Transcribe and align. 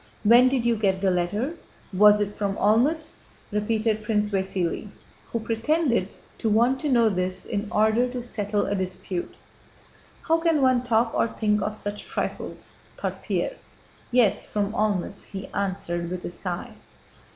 "When 0.23 0.49
did 0.49 0.65
you 0.65 0.77
get 0.77 0.99
the 0.99 1.11
letter? 1.11 1.53
Was 1.93 2.19
it 2.21 2.35
from 2.35 2.55
Olmütz?" 2.55 3.17
repeated 3.51 4.01
Prince 4.01 4.31
Vasíli, 4.31 4.87
who 5.31 5.39
pretended 5.39 6.15
to 6.39 6.49
want 6.49 6.79
to 6.79 6.89
know 6.89 7.07
this 7.07 7.45
in 7.45 7.71
order 7.71 8.09
to 8.09 8.23
settle 8.23 8.65
a 8.65 8.73
dispute. 8.73 9.35
"How 10.23 10.39
can 10.39 10.59
one 10.59 10.81
talk 10.81 11.13
or 11.13 11.27
think 11.27 11.61
of 11.61 11.77
such 11.77 12.05
trifles?" 12.05 12.77
thought 12.97 13.21
Pierre. 13.21 13.57
"Yes, 14.11 14.49
from 14.49 14.73
Olmütz," 14.73 15.25
he 15.25 15.45
answered, 15.49 16.09
with 16.09 16.25
a 16.25 16.31
sigh. 16.31 16.73